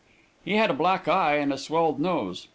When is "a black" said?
0.71-1.07